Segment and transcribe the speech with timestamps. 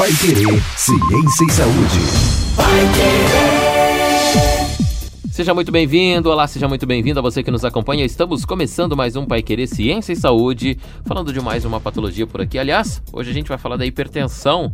[0.00, 1.98] Pai Querer, Ciência e Saúde.
[2.56, 4.40] Pai Querer.
[5.30, 8.02] Seja muito bem-vindo, olá, seja muito bem-vindo a você que nos acompanha.
[8.02, 12.40] Estamos começando mais um Pai Querer Ciência e Saúde, falando de mais uma patologia por
[12.40, 12.58] aqui.
[12.58, 14.72] Aliás, hoje a gente vai falar da hipertensão.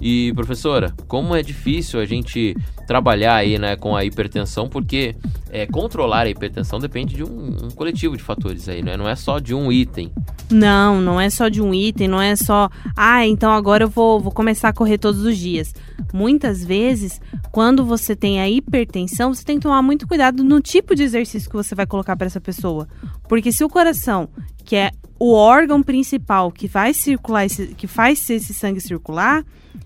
[0.00, 2.56] E, professora, como é difícil a gente
[2.88, 5.14] trabalhar aí, né, com a hipertensão, porque
[5.50, 8.96] é, controlar a hipertensão depende de um, um, coletivo de fatores aí, né?
[8.96, 10.10] Não é só de um item.
[10.50, 14.18] Não, não é só de um item, não é só, ah, então agora eu vou,
[14.18, 15.74] vou começar a correr todos os dias.
[16.14, 17.20] Muitas vezes,
[17.52, 21.50] quando você tem a hipertensão, você tem que tomar muito cuidado no tipo de exercício
[21.50, 22.88] que você vai colocar para essa pessoa.
[23.28, 24.30] Porque se o coração,
[24.64, 29.44] que é o órgão principal que faz circular esse, que faz esse sangue circular,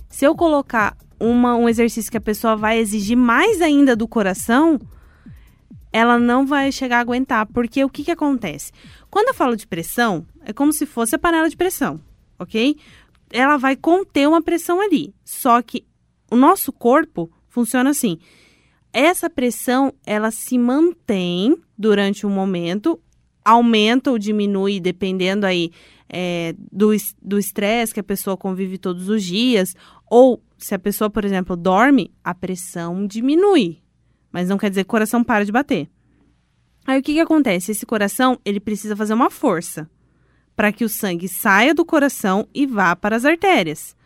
[0.09, 4.81] se eu colocar uma, um exercício que a pessoa vai exigir mais ainda do coração,
[5.93, 7.47] ela não vai chegar a aguentar.
[7.47, 8.73] Porque o que, que acontece?
[9.11, 12.01] Quando eu falo de pressão, é como se fosse a panela de pressão,
[12.39, 12.77] ok?
[13.31, 15.15] Ela vai conter uma pressão ali.
[15.25, 15.87] Só que
[16.31, 18.19] o nosso corpo funciona assim.
[18.93, 23.01] Essa pressão, ela se mantém durante um momento,
[23.45, 25.71] aumenta ou diminui, dependendo aí
[26.09, 29.75] é, do estresse que a pessoa convive todos os dias,
[30.09, 33.83] ou se a pessoa, por exemplo, dorme, a pressão diminui.
[34.31, 35.89] Mas não quer dizer que o coração para de bater.
[36.87, 37.73] Aí o que, que acontece?
[37.73, 39.89] Esse coração, ele precisa fazer uma força
[40.55, 43.97] para que o sangue saia do coração e vá para as artérias.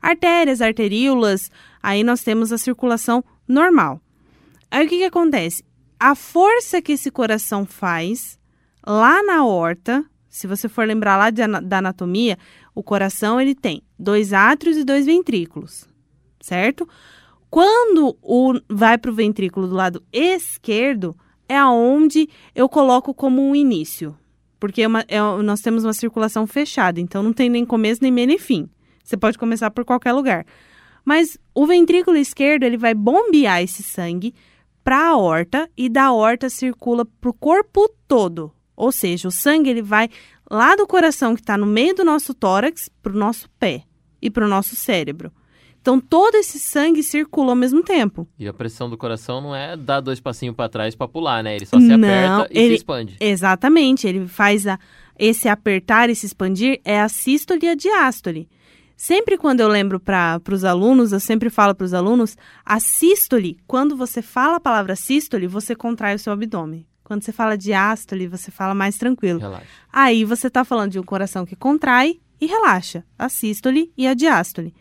[0.00, 1.50] Artérias, arteríolas,
[1.82, 4.00] aí nós temos a circulação normal.
[4.70, 5.64] Aí o que, que acontece?
[5.98, 8.38] A força que esse coração faz
[8.86, 12.38] lá na horta, se você for lembrar lá de, da anatomia,
[12.74, 15.88] o coração ele tem dois átrios e dois ventrículos,
[16.40, 16.88] certo?
[17.50, 21.16] Quando o vai para o ventrículo do lado esquerdo,
[21.48, 24.16] é aonde eu coloco como um início.
[24.60, 28.12] Porque é uma, é, nós temos uma circulação fechada, então não tem nem começo, nem
[28.12, 28.68] meio, nem fim.
[29.02, 30.46] Você pode começar por qualquer lugar.
[31.04, 34.32] Mas o ventrículo esquerdo ele vai bombear esse sangue
[34.84, 38.52] para a horta e da horta circula para o corpo todo.
[38.80, 40.08] Ou seja, o sangue ele vai
[40.50, 43.82] lá do coração que está no meio do nosso tórax para o nosso pé
[44.22, 45.30] e para o nosso cérebro.
[45.82, 48.26] Então todo esse sangue circula ao mesmo tempo.
[48.38, 51.56] E a pressão do coração não é dar dois passinhos para trás para pular, né?
[51.56, 53.16] Ele só se não, aperta e ele, se expande.
[53.20, 54.78] Exatamente, ele faz a,
[55.18, 58.48] esse apertar e se expandir é a sístole e a diástole.
[58.96, 63.58] Sempre quando eu lembro para os alunos, eu sempre falo para os alunos, a sístole,
[63.66, 66.86] quando você fala a palavra sístole, você contrai o seu abdômen.
[67.10, 69.40] Quando você fala diástole, você fala mais tranquilo.
[69.40, 69.66] Relaxa.
[69.92, 74.14] Aí você está falando de um coração que contrai e relaxa, a sístole e a
[74.14, 74.72] diástole.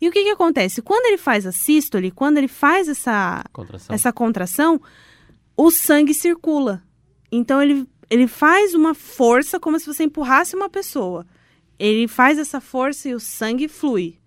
[0.00, 0.82] E o que, que acontece?
[0.82, 4.80] Quando ele faz a sístole, quando ele faz essa contração, essa contração
[5.56, 6.82] o sangue circula.
[7.30, 11.24] Então ele, ele faz uma força como se você empurrasse uma pessoa.
[11.78, 14.18] Ele faz essa força e o sangue flui.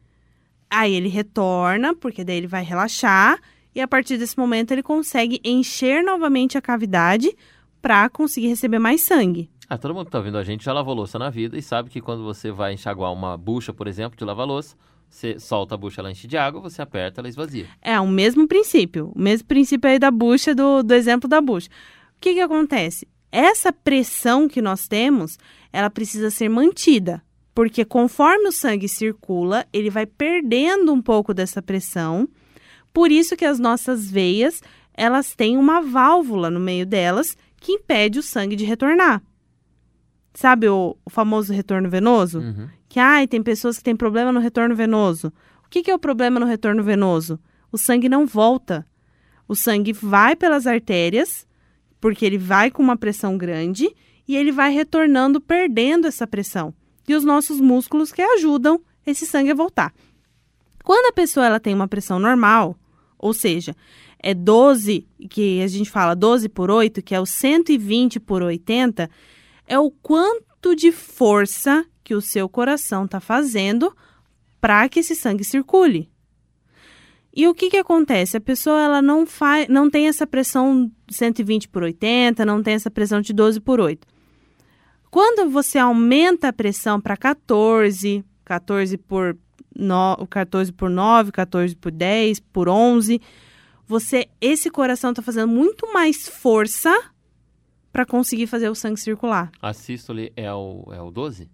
[0.69, 3.37] Aí ele retorna, porque daí ele vai relaxar,
[3.75, 7.35] e a partir desse momento ele consegue encher novamente a cavidade
[7.81, 9.49] para conseguir receber mais sangue.
[9.69, 11.89] Ah, todo mundo que está ouvindo a gente já lavou louça na vida e sabe
[11.89, 14.75] que quando você vai enxaguar uma bucha, por exemplo, de lavar louça,
[15.09, 17.67] você solta a bucha, ela enche de água, você aperta, ela esvazia.
[17.81, 19.11] É o mesmo princípio.
[19.15, 21.69] O mesmo princípio aí da bucha, do, do exemplo da bucha.
[22.17, 23.07] O que, que acontece?
[23.31, 25.37] Essa pressão que nós temos,
[25.71, 27.21] ela precisa ser mantida.
[27.53, 32.27] Porque conforme o sangue circula, ele vai perdendo um pouco dessa pressão.
[32.93, 34.61] Por isso que as nossas veias,
[34.93, 39.21] elas têm uma válvula no meio delas que impede o sangue de retornar.
[40.33, 42.39] Sabe o, o famoso retorno venoso?
[42.39, 42.69] Uhum.
[42.87, 45.33] Que ai, tem pessoas que têm problema no retorno venoso.
[45.65, 47.39] O que, que é o problema no retorno venoso?
[47.71, 48.85] O sangue não volta.
[49.47, 51.47] O sangue vai pelas artérias,
[51.99, 53.89] porque ele vai com uma pressão grande
[54.27, 56.73] e ele vai retornando, perdendo essa pressão.
[57.07, 59.93] E os nossos músculos que ajudam esse sangue a voltar.
[60.83, 62.77] Quando a pessoa ela tem uma pressão normal,
[63.23, 63.73] ou seja,
[64.19, 69.09] é 12, que a gente fala 12 por 8, que é o 120 por 80,
[69.65, 73.95] é o quanto de força que o seu coração está fazendo
[74.59, 76.09] para que esse sangue circule.
[77.33, 78.35] E o que, que acontece?
[78.37, 82.91] A pessoa ela não, faz, não tem essa pressão 120 por 80, não tem essa
[82.91, 84.05] pressão de 12 por 8.
[85.09, 89.37] Quando você aumenta a pressão para 14, 14 por,
[89.77, 93.21] no, 14 por 9, 14 por 10, por 11,
[93.87, 96.93] você esse coração está fazendo muito mais força
[97.91, 99.51] para conseguir fazer o sangue circular.
[99.61, 101.49] A sístole é o, é o 12?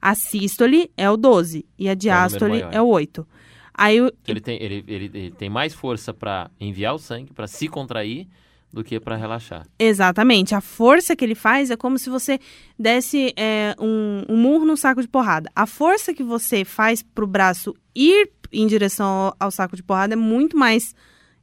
[0.00, 3.26] A sístole é o 12 e a diástole é, é o 8.
[3.74, 4.12] Aí o...
[4.26, 8.26] ele, tem, ele, ele, ele tem mais força para enviar o sangue, para se contrair,
[8.72, 9.66] do que para relaxar.
[9.78, 10.54] Exatamente.
[10.54, 12.38] A força que ele faz é como se você
[12.78, 15.50] desse é, um, um murro no saco de porrada.
[15.54, 19.82] A força que você faz para o braço ir em direção ao, ao saco de
[19.82, 20.94] porrada é muito mais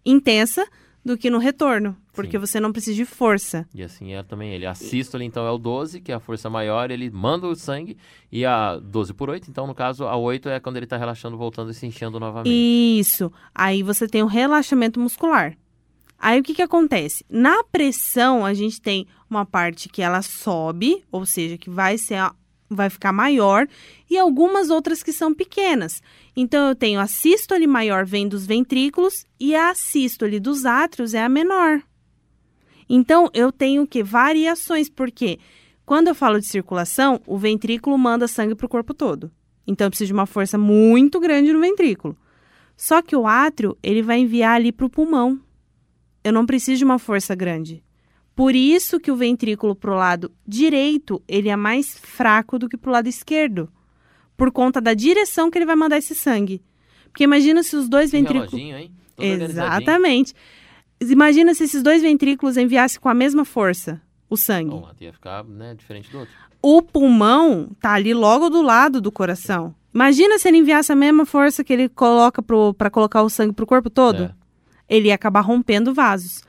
[0.06, 0.65] intensa
[1.07, 2.45] do que no retorno, porque Sim.
[2.45, 3.65] você não precisa de força.
[3.74, 4.65] E assim é também ele.
[4.65, 7.97] A sístole, então, é o 12, que é a força maior, ele manda o sangue,
[8.29, 11.38] e a 12 por 8, então, no caso, a 8 é quando ele está relaxando,
[11.38, 12.51] voltando e se enchendo novamente.
[12.51, 13.31] Isso.
[13.56, 15.56] Aí você tem o relaxamento muscular.
[16.19, 17.23] Aí o que, que acontece?
[17.29, 22.15] Na pressão, a gente tem uma parte que ela sobe, ou seja, que vai ser
[22.15, 22.33] a-
[22.69, 23.67] vai ficar maior,
[24.09, 26.01] e algumas outras que são pequenas.
[26.35, 31.23] Então eu tenho a sístole maior vem dos ventrículos e a sístole dos átrios é
[31.23, 31.81] a menor.
[32.89, 35.39] Então eu tenho que variações, porque
[35.85, 39.31] quando eu falo de circulação, o ventrículo manda sangue para o corpo todo.
[39.65, 42.17] Então eu preciso de uma força muito grande no ventrículo.
[42.75, 45.39] Só que o átrio, ele vai enviar ali para o pulmão.
[46.27, 47.83] Eu não preciso de uma força grande.
[48.35, 52.91] Por isso que o ventrículo pro lado direito, ele é mais fraco do que pro
[52.91, 53.69] lado esquerdo.
[54.35, 56.62] Por conta da direção que ele vai mandar esse sangue.
[57.06, 58.53] Porque imagina se os dois ventrículos...
[59.18, 60.33] Exatamente.
[61.00, 64.71] Imagina se esses dois ventrículos enviassem com a mesma força o sangue.
[64.71, 66.33] Bom, ia ficar né, diferente do outro.
[66.62, 69.74] O pulmão tá ali logo do lado do coração.
[69.94, 72.44] Imagina se ele enviasse a mesma força que ele coloca
[72.77, 74.24] para colocar o sangue pro corpo todo.
[74.24, 74.35] É.
[74.89, 76.42] Ele ia acabar rompendo vasos.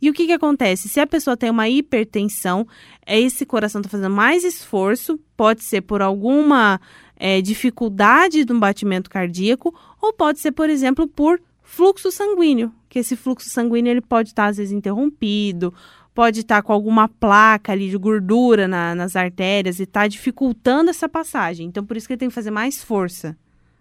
[0.00, 0.88] E o que, que acontece?
[0.88, 2.66] Se a pessoa tem uma hipertensão,
[3.06, 6.80] é esse coração está fazendo mais esforço, pode ser por alguma
[7.16, 13.14] é, dificuldade no batimento cardíaco, ou pode ser, por exemplo, por fluxo sanguíneo, que esse
[13.14, 15.72] fluxo sanguíneo ele pode estar, às vezes, interrompido,
[16.12, 21.08] pode estar com alguma placa ali de gordura na- nas artérias e está dificultando essa
[21.08, 21.68] passagem.
[21.68, 23.36] Então, por isso que ele tem que fazer mais força,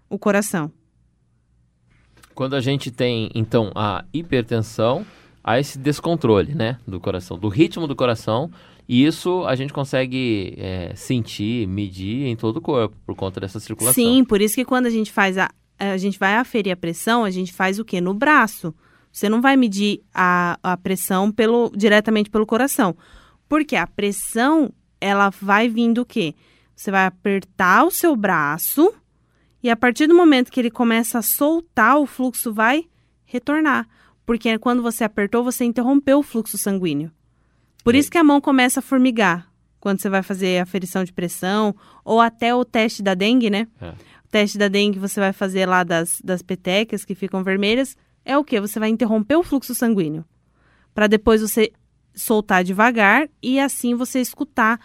[0.08, 0.72] o coração.
[2.42, 5.06] Quando a gente tem, então, a hipertensão,
[5.44, 8.50] há esse descontrole, né, do coração, do ritmo do coração,
[8.90, 13.60] e isso a gente consegue é, sentir, medir em todo o corpo, por conta dessa
[13.60, 14.04] circulação.
[14.04, 17.24] Sim, por isso que quando a gente faz a, a gente vai aferir a pressão,
[17.24, 18.02] a gente faz o quê?
[18.02, 18.74] No braço.
[19.12, 22.98] Você não vai medir a, a pressão pelo, diretamente pelo coração.
[23.48, 26.34] Porque a pressão, ela vai vindo o quê?
[26.76, 28.92] Você vai apertar o seu braço
[29.64, 32.86] e a partir do momento que ele começa a soltar, o fluxo vai
[33.26, 33.88] retornar.
[34.26, 37.12] Porque quando você apertou, você interrompeu o fluxo sanguíneo.
[37.84, 41.12] Por isso que a mão começa a formigar quando você vai fazer a aferição de
[41.12, 41.76] pressão
[42.06, 43.68] ou até o teste da dengue, né?
[43.82, 43.90] É.
[43.90, 48.38] O teste da dengue você vai fazer lá das, das petecas que ficam vermelhas é
[48.38, 48.62] o que?
[48.62, 50.24] Você vai interromper o fluxo sanguíneo
[50.94, 51.72] para depois você
[52.14, 54.80] soltar devagar e assim você escutar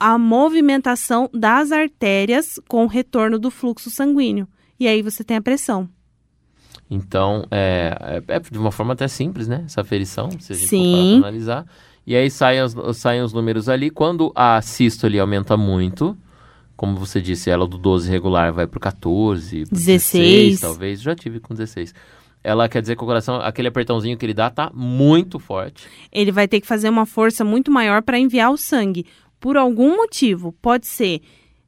[0.00, 4.48] a movimentação das artérias com o retorno do fluxo sanguíneo.
[4.78, 5.86] E aí você tem a pressão.
[6.90, 9.62] Então, é, é, é de uma forma até simples, né?
[9.66, 11.18] Essa aferição, se a gente Sim.
[11.18, 11.66] analisar.
[12.06, 13.90] E aí saem os, saem os números ali.
[13.90, 16.16] Quando a sístole aumenta muito,
[16.76, 20.60] como você disse, ela do 12 regular vai pro 14, pro 16.
[20.60, 21.02] talvez.
[21.02, 21.94] Já tive com 16.
[22.42, 25.86] Ela quer dizer que o coração, aquele apertãozinho que ele dá, tá muito forte.
[26.10, 29.06] ele vai ter que fazer uma força muito maior para enviar o sangue.
[29.40, 31.22] Por algum motivo, pode ser,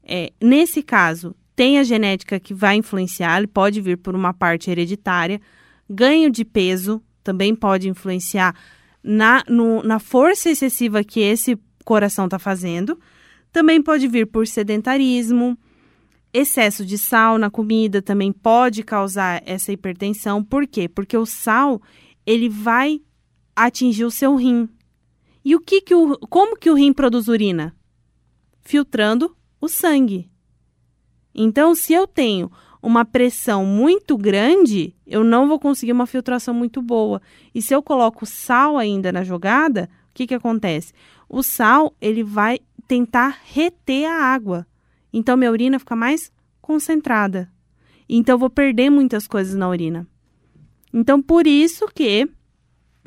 [0.05, 4.71] é, nesse caso, tem a genética que vai influenciar, ele pode vir por uma parte
[4.71, 5.41] hereditária.
[5.89, 8.55] Ganho de peso também pode influenciar
[9.03, 12.99] na, no- na força excessiva que esse coração está fazendo.
[13.51, 15.59] Também pode vir por sedentarismo,
[16.33, 20.43] excesso de sal na comida também pode causar essa hipertensão.
[20.43, 20.89] Por quê?
[20.89, 21.81] Porque o sal,
[22.25, 23.01] ele vai
[23.55, 24.69] atingir o seu rim.
[25.44, 27.75] E o que que o como que o rim produz urina?
[28.61, 30.31] Filtrando o sangue.
[31.34, 32.51] Então, se eu tenho
[32.82, 37.22] uma pressão muito grande, eu não vou conseguir uma filtração muito boa.
[37.55, 40.93] E se eu coloco sal ainda na jogada, o que que acontece?
[41.29, 42.58] O sal, ele vai
[42.89, 44.67] tentar reter a água.
[45.13, 47.51] Então, minha urina fica mais concentrada.
[48.08, 50.06] Então, eu vou perder muitas coisas na urina.
[50.93, 52.29] Então, por isso que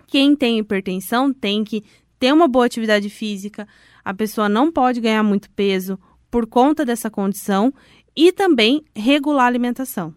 [0.08, 1.84] quem tem hipertensão tem que
[2.26, 3.68] ter uma boa atividade física,
[4.04, 6.00] a pessoa não pode ganhar muito peso
[6.32, 7.72] por conta dessa condição
[8.16, 10.12] e também regular a alimentação.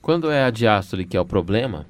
[0.00, 1.84] Quando é a diástole que é o problema,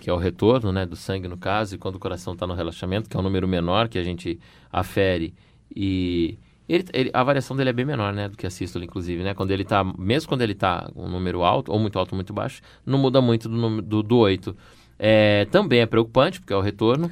[0.00, 2.54] que é o retorno né, do sangue no caso, e quando o coração está no
[2.54, 4.40] relaxamento, que é um número menor que a gente
[4.72, 5.32] afere,
[5.74, 6.36] e
[6.68, 9.22] ele, ele- a variação dele é bem menor né, do que a sístole, inclusive.
[9.22, 9.34] Né?
[9.34, 12.32] Quando ele tá, mesmo quando ele está um número alto, ou muito alto ou muito
[12.32, 14.56] baixo, não muda muito do, do, do 8.
[14.98, 17.10] É, também é preocupante, porque é o retorno.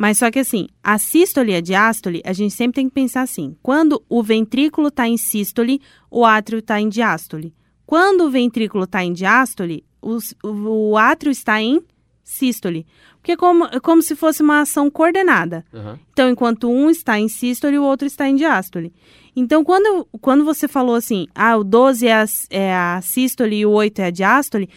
[0.00, 3.20] Mas só que assim, a sístole e a diástole, a gente sempre tem que pensar
[3.20, 5.78] assim: quando o ventrículo está em sístole,
[6.10, 7.52] o átrio está em diástole.
[7.84, 11.82] Quando o ventrículo está em diástole, os- o, o átrio está em
[12.24, 12.86] sístole.
[13.18, 15.66] Porque é como, como se fosse uma ação coordenada.
[15.74, 15.98] Aham.
[16.12, 18.94] Então, enquanto um está em sístole, o outro está em diástole.
[19.36, 23.66] Então, quando, quando você falou assim, ah, o 12 é a, é a sístole e
[23.66, 24.70] o 8 é a diástole,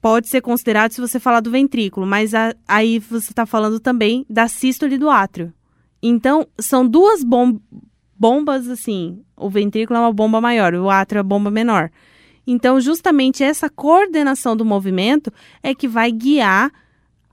[0.00, 4.24] pode ser considerado se você falar do ventrículo, mas a- aí você está falando também
[4.28, 5.52] da sístole do átrio.
[6.02, 7.58] Então, são duas bom-
[8.18, 11.90] bombas, assim, o ventrículo é uma bomba maior, o átrio é uma bomba menor.
[12.46, 15.30] Então, justamente essa coordenação do movimento
[15.62, 16.72] é que vai guiar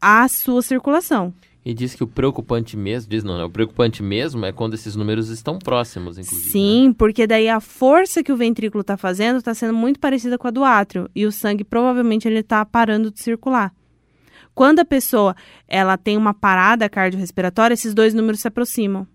[0.02, 1.34] a sua circulação.
[1.68, 3.44] E diz que o preocupante mesmo, diz não, né?
[3.44, 6.46] O preocupante mesmo é quando esses números estão próximos, inclusive.
[6.46, 6.52] né?
[6.54, 10.48] Sim, porque daí a força que o ventrículo está fazendo está sendo muito parecida com
[10.48, 13.74] a do átrio e o sangue provavelmente ele está parando de circular.
[14.56, 15.36] Quando a pessoa
[15.68, 19.06] ela tem uma parada cardiorrespiratória, esses dois números se aproximam.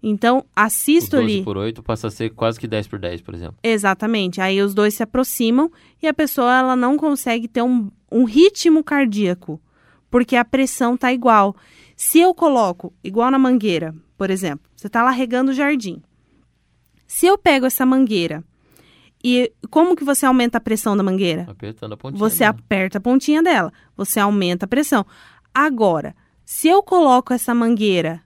[0.00, 3.20] Então, a O 12 sístole, por 8 passa a ser quase que 10 por 10,
[3.20, 3.56] por exemplo.
[3.64, 5.68] exatamente, aí os dois se aproximam
[6.00, 9.60] e a pessoa ela não consegue ter um, um ritmo cardíaco,
[10.10, 11.54] porque a pressão tá igual.
[11.96, 16.02] Se eu coloco, igual na mangueira, por exemplo, você está lá regando o jardim.
[17.06, 18.44] Se eu pego essa mangueira
[19.22, 21.46] e como que você aumenta a pressão da mangueira?
[21.48, 22.18] Apertando a pontinha.
[22.18, 22.50] Você dela.
[22.50, 25.04] aperta a pontinha dela, você aumenta a pressão.
[25.54, 26.14] Agora,
[26.44, 28.22] se eu coloco essa mangueira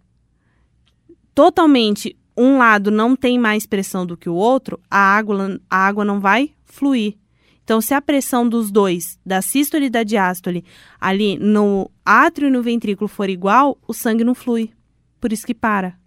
[1.34, 6.04] totalmente um lado não tem mais pressão do que o outro, a água, a água
[6.04, 7.16] não vai fluir.
[7.64, 10.64] Então, se a pressão dos dois, da sístole e da diástole,
[11.00, 14.70] ali no átrio e no ventrículo for igual, o sangue não flui.
[15.18, 15.98] Por isso que para.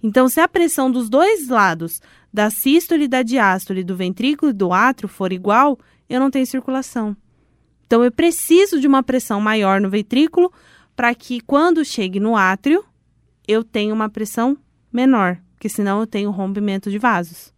[0.00, 2.00] Então, se a pressão dos dois lados,
[2.32, 5.76] da sístole e da diástole, do ventrículo e do átrio, for igual,
[6.08, 7.16] eu não tenho circulação.
[7.86, 10.52] Então, eu preciso de uma pressão maior no ventrículo
[10.94, 12.84] para que, quando chegue no átrio,
[13.48, 14.56] eu tenha uma pressão
[14.92, 17.53] menor, porque senão eu tenho rompimento de vasos.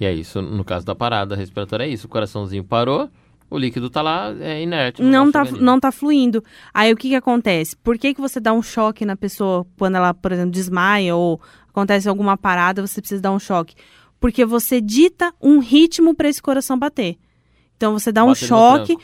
[0.00, 2.06] E é isso, no caso da parada respiratória, é isso.
[2.06, 3.10] O coraçãozinho parou,
[3.50, 5.02] o líquido tá lá, é inerte.
[5.02, 5.64] no Não tá, organismo.
[5.64, 6.42] não tá fluindo.
[6.72, 7.76] Aí o que que acontece?
[7.76, 11.38] Por que, que você dá um choque na pessoa quando ela, por exemplo, desmaia ou
[11.68, 13.74] acontece alguma parada, você precisa dar um choque?
[14.18, 17.18] Porque você dita um ritmo para esse coração bater.
[17.76, 18.96] Então você dá um choque,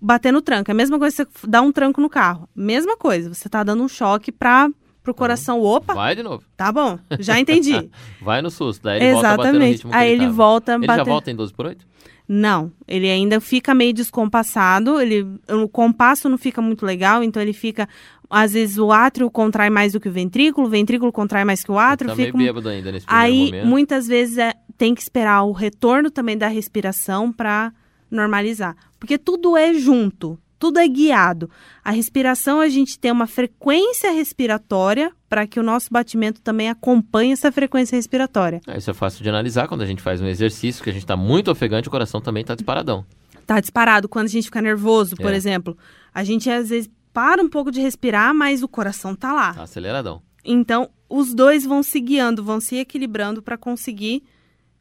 [0.00, 0.70] bater no tranco.
[0.70, 2.48] É a mesma coisa que você dá um tranco no carro.
[2.54, 4.68] Mesma coisa, você tá dando um choque para
[5.02, 6.44] pro coração, opa, Vai de novo.
[6.56, 7.90] tá bom, já entendi.
[8.22, 8.82] Vai no susto.
[8.84, 9.86] Daí ele volta Exatamente.
[9.86, 10.98] que Aí ele ele volta Ele bater.
[10.98, 11.86] já volta em 12 por 8?
[12.28, 17.52] Não, ele ainda fica meio descompassado, ele, o compasso não fica muito legal, então ele
[17.52, 17.88] fica,
[18.30, 21.70] às vezes o átrio contrai mais do que o ventrículo, o ventrículo contrai mais que
[21.72, 23.66] o átrio, tá meio fica um- bêbado ainda nesse primeiro Aí, momento.
[23.66, 27.72] muitas vezes, é- tem que esperar o retorno também da respiração para
[28.10, 28.76] normalizar.
[28.98, 31.50] Porque tudo é junto, tudo é guiado.
[31.84, 37.32] A respiração, a gente tem uma frequência respiratória para que o nosso batimento também acompanhe
[37.32, 38.60] essa frequência respiratória.
[38.64, 41.04] Ah, Isso é fácil de analisar quando a gente faz um exercício que a gente
[41.04, 43.04] tá muito ofegante, o coração também tá disparadão.
[43.44, 44.08] Tá disparado.
[44.08, 45.36] Quando a gente fica nervoso, por É.
[45.36, 45.76] exemplo,
[46.14, 49.54] a gente às vezes para um pouco de respirar, mas o coração tá lá.
[49.54, 50.22] Tá aceleradão.
[50.44, 54.22] Então, os dois vão se guiando, vão se equilibrando para conseguir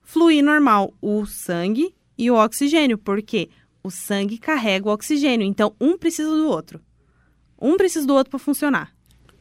[0.04, 3.50] fluir normal o sangue e o oxigênio, porque
[3.84, 6.80] o sangue carrega o oxigênio, então um precisa do outro.
[7.60, 8.94] Um precisa do outro para funcionar.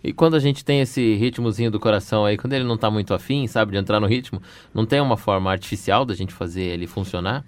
[0.03, 3.13] E quando a gente tem esse ritmozinho do coração aí, quando ele não tá muito
[3.13, 4.41] afim, sabe, de entrar no ritmo,
[4.73, 7.45] não tem uma forma artificial da gente fazer ele funcionar?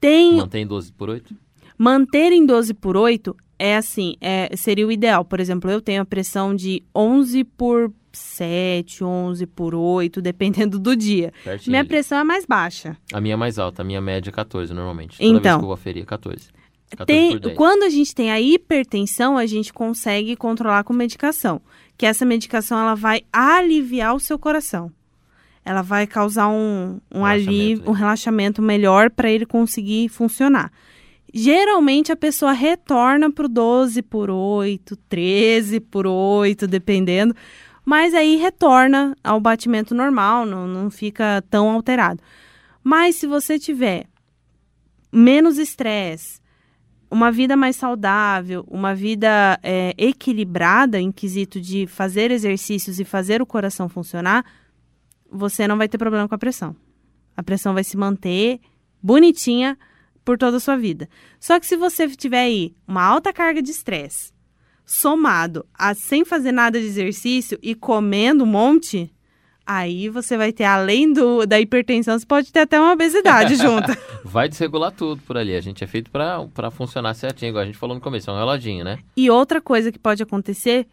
[0.00, 1.34] Tem Mantém 12 por 8?
[1.78, 5.24] Manter em 12 por 8 é assim, é, seria o ideal.
[5.24, 10.94] Por exemplo, eu tenho a pressão de 11 por 7, 11 por 8, dependendo do
[10.96, 11.32] dia.
[11.44, 11.72] Certinho.
[11.72, 12.96] Minha pressão é mais baixa.
[13.12, 15.18] A minha é mais alta, a minha média é 14 normalmente.
[15.18, 15.58] Toda vez Então.
[15.58, 16.48] que eu vou aferir, é 14.
[16.90, 17.56] 14 Tem, por 10.
[17.56, 21.60] quando a gente tem a hipertensão, a gente consegue controlar com medicação.
[21.98, 24.90] Que essa medicação ela vai aliviar o seu coração.
[25.64, 27.90] Ela vai causar um, um Relaxamento, alívio, né?
[27.90, 30.72] um relaxamento melhor para ele conseguir funcionar.
[31.32, 37.34] Geralmente a pessoa retorna para o 12 por 8, 13 por 8, dependendo.
[37.84, 42.22] Mas aí retorna ao batimento normal, não, não fica tão alterado.
[42.82, 44.06] Mas se você tiver
[45.12, 46.40] menos estresse,
[47.10, 53.40] uma vida mais saudável, uma vida é, equilibrada em quesito de fazer exercícios e fazer
[53.40, 54.44] o coração funcionar,
[55.30, 56.76] você não vai ter problema com a pressão.
[57.36, 58.60] A pressão vai se manter
[59.02, 59.78] bonitinha
[60.28, 61.08] por toda a sua vida.
[61.40, 64.30] Só que se você tiver aí uma alta carga de estresse,
[64.84, 69.10] somado a sem fazer nada de exercício e comendo um monte,
[69.64, 73.90] aí você vai ter, além do, da hipertensão, você pode ter até uma obesidade junto.
[74.22, 75.56] Vai desregular tudo por ali.
[75.56, 78.36] A gente é feito pra funcionar certinho, igual a gente falou no começo, é um
[78.36, 78.98] reloginho, né?
[79.16, 80.86] E outra coisa que pode acontecer,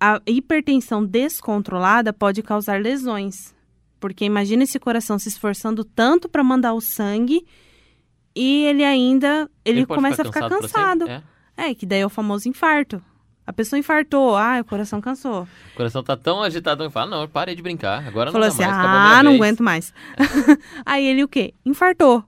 [0.00, 3.54] a hipertensão descontrolada pode causar lesões.
[4.00, 7.44] Porque imagina esse coração se esforçando tanto para mandar o sangue
[8.34, 11.08] e ele ainda ele, pode começa a ficar cansado.
[11.08, 11.22] É.
[11.56, 13.02] É, que daí é o famoso infarto.
[13.46, 15.42] A pessoa infartou, ah, o coração cansou.
[15.72, 18.62] O coração tá tão agitado que fala, não, parei de brincar, agora Falou não assim,
[18.62, 19.94] dá mais, ah, não vez." aguento mais.
[20.86, 21.52] Aí ele o quê?
[21.66, 22.24] Infartou.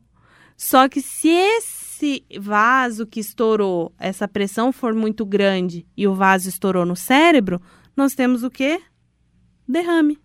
[0.57, 6.49] Só que se esse vaso que estourou, essa pressão for muito grande e o vaso
[6.49, 7.61] estourou no cérebro,
[7.97, 8.81] nós temos o quê?
[9.69, 10.19] Derrame.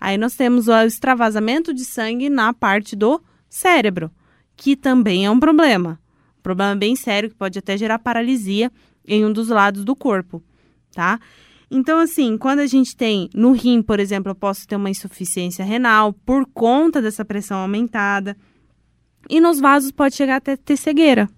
[0.00, 4.10] Aí nós temos o extravasamento de sangue na parte do cérebro,
[4.56, 6.00] que também é um problema.
[6.38, 8.70] Um problema bem sério que pode até gerar paralisia
[9.06, 10.42] em um dos lados do corpo,
[10.92, 11.20] tá?
[11.70, 15.64] Então, assim, quando a gente tem no rim, por exemplo, eu posso ter uma insuficiência
[15.64, 18.36] renal por conta dessa pressão aumentada.
[19.28, 21.28] E nos vasos pode chegar até ter cegueira.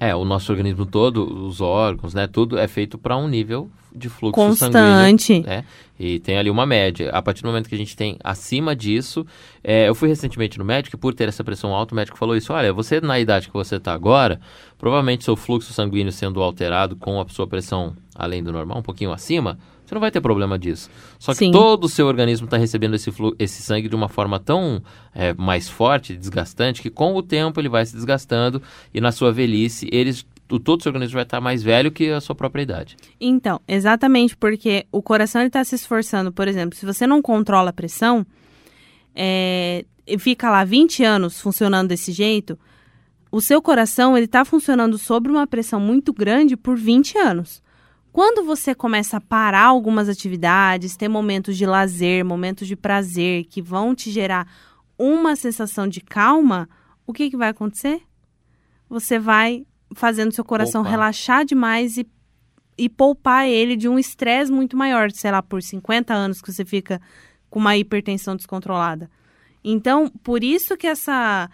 [0.00, 4.08] É, o nosso organismo todo, os órgãos, né, tudo é feito para um nível de
[4.08, 4.72] fluxo Constante.
[4.72, 5.64] sanguíneo, né?
[5.98, 7.10] E tem ali uma média.
[7.10, 9.26] A partir do momento que a gente tem acima disso,
[9.64, 12.36] é, eu fui recentemente no médico e por ter essa pressão alta, o médico falou
[12.36, 14.40] isso, olha, você na idade que você está agora,
[14.78, 19.12] provavelmente seu fluxo sanguíneo sendo alterado com a sua pressão além do normal, um pouquinho
[19.12, 20.88] acima, você não vai ter problema disso.
[21.18, 21.50] Só que Sim.
[21.50, 24.82] todo o seu organismo está recebendo esse, flu- esse sangue de uma forma tão
[25.14, 29.32] é, mais forte, desgastante, que com o tempo ele vai se desgastando e na sua
[29.32, 32.62] velhice, eles, o, todo o seu organismo vai estar mais velho que a sua própria
[32.62, 32.96] idade.
[33.20, 37.72] Então, exatamente porque o coração está se esforçando, por exemplo, se você não controla a
[37.72, 38.26] pressão,
[39.14, 39.84] é,
[40.18, 42.58] fica lá 20 anos funcionando desse jeito,
[43.30, 47.62] o seu coração ele está funcionando sob uma pressão muito grande por 20 anos.
[48.10, 53.60] Quando você começa a parar algumas atividades, ter momentos de lazer, momentos de prazer que
[53.60, 54.50] vão te gerar
[54.98, 56.68] uma sensação de calma,
[57.06, 58.02] o que, que vai acontecer?
[58.88, 60.90] Você vai fazendo seu coração Poupar.
[60.90, 62.06] relaxar demais e,
[62.76, 66.64] e poupar ele de um estresse muito maior, sei lá, por 50 anos que você
[66.64, 67.00] fica
[67.48, 69.10] com uma hipertensão descontrolada.
[69.64, 71.50] Então, por isso que essa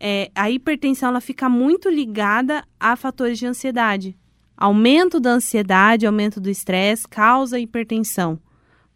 [0.00, 4.16] é, a hipertensão ela fica muito ligada a fatores de ansiedade.
[4.56, 8.38] Aumento da ansiedade, aumento do estresse causa hipertensão.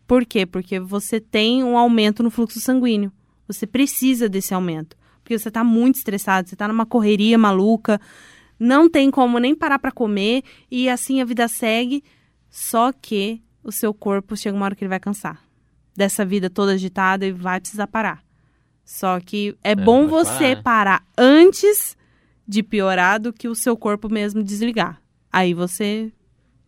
[0.06, 0.44] Por quê?
[0.44, 3.12] Porque você tem um aumento no fluxo sanguíneo.
[3.46, 4.96] Você precisa desse aumento.
[5.22, 8.00] Porque você está muito estressado, você está numa correria maluca,
[8.62, 12.04] não tem como nem parar para comer e assim a vida segue.
[12.48, 15.42] Só que o seu corpo chega uma hora que ele vai cansar
[15.96, 18.22] dessa vida toda agitada e vai precisar parar.
[18.84, 20.62] Só que é, bom pode você parar, né?
[20.62, 21.96] parar antes
[22.46, 25.00] de piorar do que o seu corpo mesmo desligar.
[25.32, 26.12] Aí você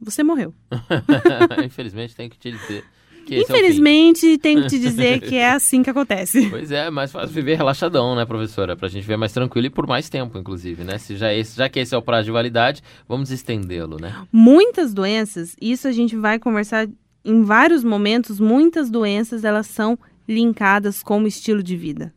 [0.00, 0.54] você morreu.
[1.64, 2.84] Infelizmente, tenho que te dizer
[3.24, 3.40] que é.
[3.40, 6.48] Infelizmente, tenho que te dizer que é assim que acontece.
[6.50, 8.76] Pois é, mais fácil viver relaxadão, né, professora?
[8.76, 10.98] Pra gente viver mais tranquilo e por mais tempo, inclusive, né?
[10.98, 14.14] Se já, esse, já que esse é o prazo de validade, vamos estendê-lo, né?
[14.30, 16.88] Muitas doenças, isso a gente vai conversar
[17.24, 22.12] em vários momentos, muitas doenças elas são linkadas com o estilo de vida.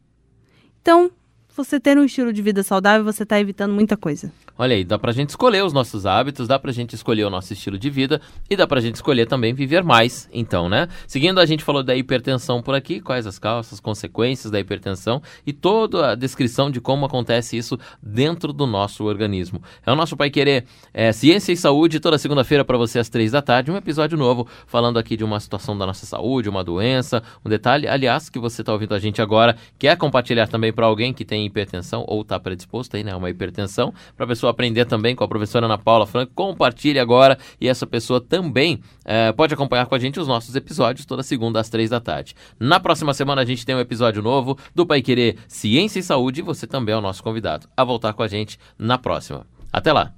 [0.81, 1.09] Então,
[1.55, 4.31] você ter um estilo de vida saudável, você está evitando muita coisa.
[4.59, 7.53] Olha aí, dá pra gente escolher os nossos hábitos, dá pra gente escolher o nosso
[7.53, 10.87] estilo de vida e dá pra gente escolher também viver mais, então, né?
[11.05, 15.21] Seguindo, a gente falou da hipertensão por aqui, quais as causas, as consequências da hipertensão
[15.45, 19.61] e toda a descrição de como acontece isso dentro do nosso organismo.
[19.85, 23.33] É o nosso Pai Querer é, Ciência e Saúde, toda segunda-feira para você às três
[23.33, 27.21] da tarde, um episódio novo falando aqui de uma situação da nossa saúde, uma doença,
[27.45, 31.13] um detalhe, aliás, que você está ouvindo a gente agora, quer compartilhar também para alguém
[31.13, 35.23] que tem hipertensão ou está predisposto aí, né, uma hipertensão, para a aprender também com
[35.23, 39.95] a professora Ana Paula Franco, compartilhe agora e essa pessoa também eh, pode acompanhar com
[39.95, 42.35] a gente os nossos episódios toda segunda às três da tarde.
[42.59, 46.41] Na próxima semana a gente tem um episódio novo do Pai Querer Ciência e Saúde
[46.41, 49.45] e você também é o nosso convidado a voltar com a gente na próxima.
[49.71, 50.16] Até lá!